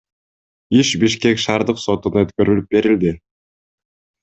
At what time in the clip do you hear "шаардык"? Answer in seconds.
1.43-1.83